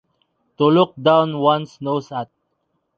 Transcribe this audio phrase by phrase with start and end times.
[0.57, 2.31] To look down one’s nose at.